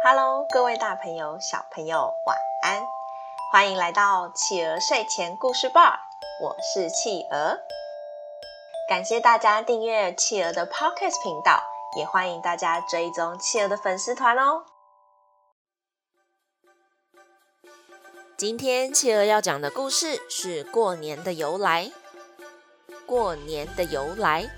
[0.00, 2.86] Hello，各位大朋友、小朋友，晚安！
[3.50, 6.00] 欢迎来到企鹅睡前故事吧，
[6.40, 7.58] 我是企鹅。
[8.88, 11.64] 感谢大家订阅企鹅的 Podcast 频道，
[11.96, 14.64] 也欢迎大家追踪企鹅的粉丝团哦。
[18.36, 21.90] 今天企鹅要讲的故事是过年的由来。
[23.04, 24.48] 过年的由来。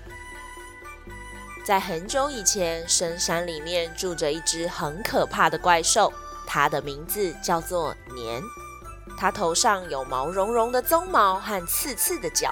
[1.63, 6.11] 在很久以前，深山里面住着一只很可怕的怪兽，
[6.47, 8.41] 它的名字叫做年。
[9.15, 12.51] 它头上有毛茸茸的鬃毛和刺刺的角，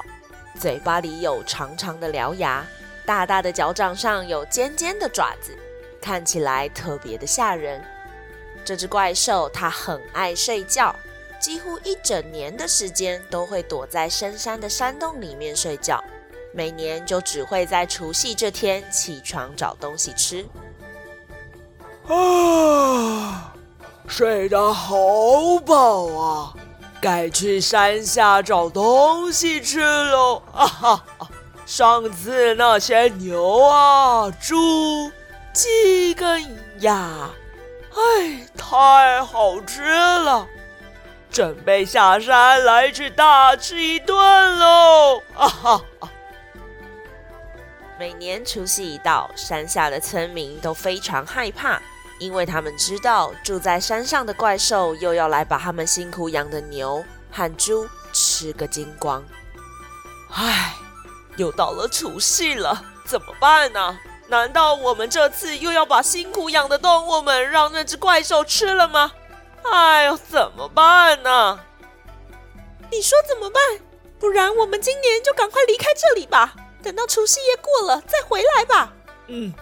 [0.60, 2.64] 嘴巴里有长长的獠牙，
[3.04, 5.58] 大大的脚掌上有尖尖的爪子，
[6.00, 7.84] 看起来特别的吓人。
[8.64, 10.96] 这只怪兽它很爱睡觉，
[11.42, 16.04] 几乎一整年的时间都会躲在深山的山洞里面睡觉。
[16.54, 20.46] 每年就只会在除夕这天起床找东西吃。
[22.08, 23.54] 啊，
[24.08, 24.98] 睡得好
[25.66, 26.54] 饱啊！
[27.02, 30.42] 该去山下找东西吃喽！
[30.54, 31.04] 啊哈，
[31.66, 35.10] 上次那些牛啊、猪、
[35.54, 36.44] 鸡跟
[36.82, 37.30] 鸭，
[37.94, 40.46] 哎，太好吃了！
[41.32, 44.18] 准备下山来去大吃一顿
[44.58, 45.22] 喽！
[45.38, 45.82] 啊哈。
[48.00, 51.82] 每年除夕一到，山下的村民都非常害怕，
[52.18, 59.22] 因为他们知道住在山上的怪兽又要来把他们辛苦养的牛和猪吃个精光。
[60.32, 60.76] 唉，
[61.36, 64.00] 又到了除夕了，怎么办呢？
[64.30, 69.12] 难道我们这次又要把辛苦养的动物们让那只怪兽吃了吗？
[69.74, 71.60] 哎呦，怎么办呢？
[72.90, 73.62] 你说怎么办？
[74.18, 76.56] 不然我们今年就赶快离开这里吧。
[76.82, 78.94] 等到除夕夜过了再回来吧。
[79.28, 79.54] 嗯，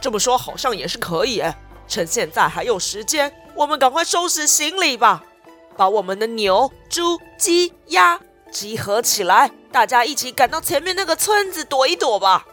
[0.00, 1.42] 这么说好像也是可以。
[1.88, 5.24] 趁现在还有时间，我们赶快收拾行李吧，
[5.76, 8.20] 把我们的牛、猪、鸡、鸭
[8.52, 12.46] 集合起来，大家一起赶到前面那个村子躲一躲吧。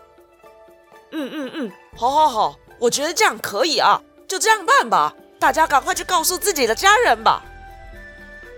[1.11, 5.13] 嗯嗯嗯，好好好，我觉得这样可以啊，就这样办吧。
[5.39, 7.44] 大家赶快去告诉自己的家人吧。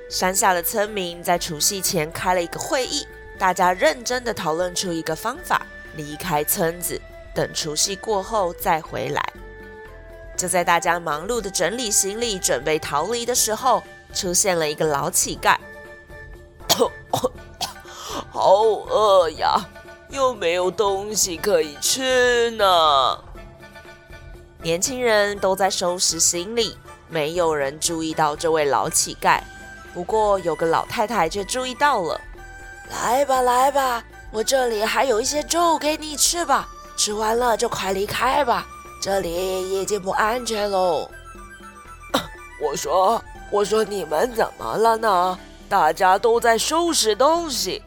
[0.09, 3.05] 山下的村民在除夕前开了一个会议。
[3.39, 7.01] 大家认真的讨论出一个方法，离开村子，
[7.33, 9.23] 等除夕过后再回来。
[10.35, 13.81] 就在大家忙碌的整理行李，准备逃离的时候，
[14.13, 15.55] 出现了一个老乞丐。
[18.29, 19.55] 好饿呀，
[20.09, 23.23] 又没有东西可以吃呢。
[24.61, 26.77] 年轻人都在收拾行李，
[27.07, 29.39] 没有人注意到这位老乞丐。
[29.93, 32.19] 不过有个老太太却注意到了。
[32.89, 36.67] 来吧，来吧，我这里还有一些粥给你吃吧。
[36.97, 38.67] 吃完了就快离开吧，
[39.01, 41.09] 这里已经不安全喽。
[42.61, 45.39] 我说，我说你们怎么了呢？
[45.69, 47.81] 大家都在收拾东西。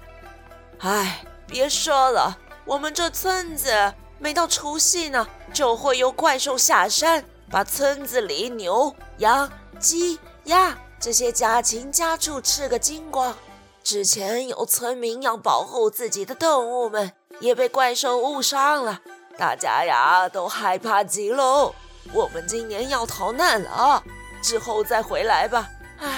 [0.78, 13.34] 哎，别说了，我们这村子每到除夕呢，就会有怪兽下山，把村子里牛、羊、鸡、鸭这些家禽家畜吃个精光。
[13.82, 19.00] 之前有村民要保护自己的动物们，也被怪兽误伤了，
[19.36, 21.74] 大家呀都害怕极了。
[22.12, 24.02] 我们今年要逃难了，
[24.42, 25.68] 之后再回来吧。
[25.98, 26.08] 哎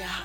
[0.00, 0.22] 呀，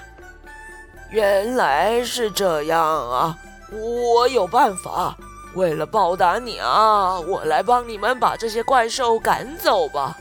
[1.10, 3.38] 原来是这样啊！
[3.72, 5.18] 我有办法，
[5.56, 10.18] 为了报答你啊，我来帮你们把这些怪兽赶走吧。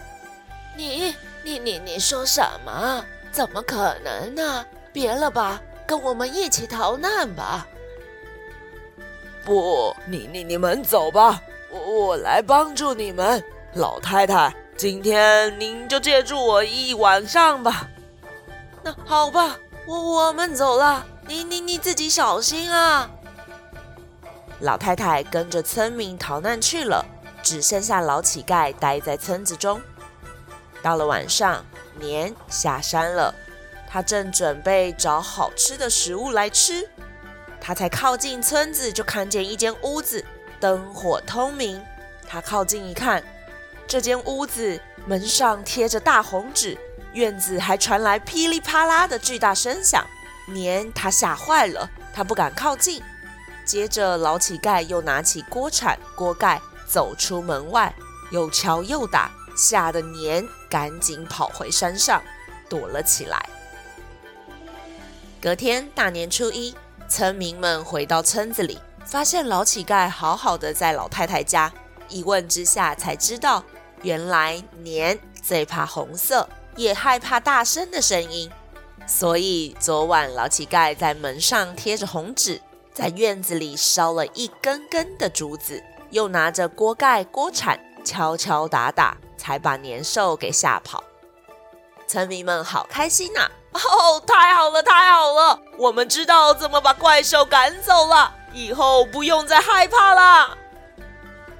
[0.76, 1.14] 你、
[1.44, 3.04] 你、你、你说什么？
[3.30, 4.64] 怎么可能呢？
[4.92, 5.60] 别了吧。
[5.86, 7.66] 跟我们一起逃难吧！
[9.44, 13.42] 不，你你你们走吧，我我来帮助你们。
[13.74, 17.88] 老太太，今天您就借住我一晚上吧。
[18.82, 23.10] 那好吧，我我们走了，你你你自己小心啊！
[24.60, 27.04] 老太太跟着村民逃难去了，
[27.42, 29.80] 只剩下老乞丐待在村子中。
[30.82, 31.64] 到了晚上，
[31.98, 33.34] 年下山了。
[33.94, 36.90] 他正准备找好吃的食物来吃，
[37.60, 40.24] 他才靠近村子，就看见一间屋子，
[40.58, 41.80] 灯火通明。
[42.26, 43.22] 他靠近一看，
[43.86, 46.76] 这间屋子门上贴着大红纸，
[47.12, 50.04] 院子还传来噼里啪啦的巨大声响。
[50.48, 53.00] 年他吓坏了，他不敢靠近。
[53.64, 57.94] 接着，老乞丐又拿起锅铲、锅盖，走出门外，
[58.32, 62.20] 又敲又打，吓得年赶紧跑回山上，
[62.68, 63.40] 躲了起来。
[65.44, 66.74] 隔天大年初一，
[67.06, 71.70] 村民们回到村子里，发现老乞丐好好的在老太太家。
[72.08, 73.62] 一问之下才知道，
[74.00, 78.50] 原来年最怕红色，也害怕大声的声音，
[79.06, 82.62] 所以昨晚老乞丐在门上贴着红纸，
[82.94, 91.04] 在院子里烧了一根根的竹子，又拿着锅盖锅铲敲敲打打，才把年兽给吓跑。
[92.06, 93.50] 村民们好开心呐！
[93.74, 95.60] 哦，太好了，太好了！
[95.76, 100.56] 我们知道怎么把怪兽赶走了，以后不用再害怕了。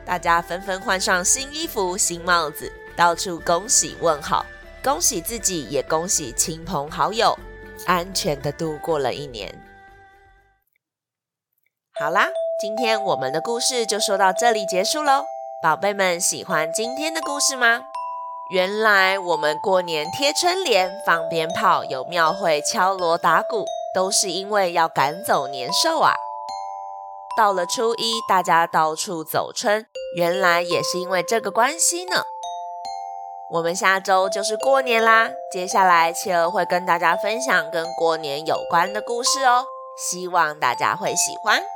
[0.07, 4.47] 大家纷纷换上新衣服、新帽子，到处恭喜问好，
[4.83, 7.37] 恭喜自己，也恭喜亲朋好友，
[7.87, 9.53] 安全的度过了一年。
[11.99, 12.29] 好啦，
[12.61, 15.25] 今天我们的故事就说到这里结束喽。
[15.63, 17.81] 宝贝们喜欢今天的故事吗？
[18.51, 23.65] 原来我们过年贴春联、放鞭炮、有庙会敲锣打鼓，
[23.95, 26.13] 都是因为要赶走年兽啊。
[27.39, 29.87] 到了初一，大家到处走春，
[30.19, 32.23] 原来也是因为这个关系呢。
[33.51, 39.65] 我们下周就是过年啦，接下来企鹅会跟大家分享跟过年有关的故事哦，
[39.97, 41.74] 希望大家会喜欢。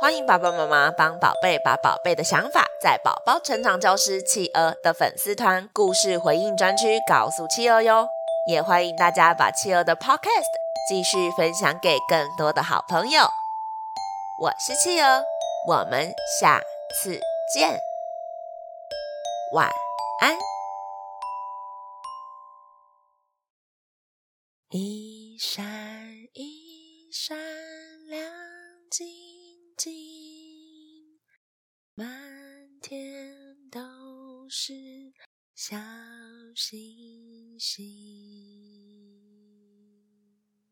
[0.00, 8.08] 欢迎爸爸妈妈帮宝贝把宝贝的想法在宝宝成长教师企鹅的粉丝团故事回应专区告诉企鹅哟，
[8.48, 10.48] 也欢迎大家把企鹅的 Podcast
[10.88, 13.24] 继续分享给更多的好朋友。
[14.40, 15.22] 我是企鹅，
[15.68, 16.62] 我们下
[16.94, 17.20] 次
[17.52, 17.78] 见，
[19.52, 19.68] 晚
[20.22, 20.34] 安。
[24.70, 25.62] 一闪
[26.32, 27.36] 一闪
[28.08, 28.24] 亮
[28.90, 29.29] 晶
[29.82, 29.90] 星，
[31.94, 32.06] 满
[32.82, 33.34] 天
[33.70, 33.80] 都
[34.50, 34.74] 是
[35.54, 35.74] 小
[36.54, 38.29] 星星。